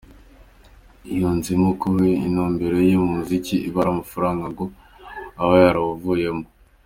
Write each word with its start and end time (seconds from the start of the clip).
Yunzemo 1.17 1.69
ko 1.81 1.87
intumbero 2.27 2.77
ye 2.87 2.95
mu 3.01 3.07
muziki 3.15 3.53
iyo 3.57 3.65
iba 3.67 3.79
ari 3.81 3.89
amafaranga 3.93 4.43
ngo 4.53 4.65
aba 5.41 5.55
yarawuvuyemo. 5.63 6.45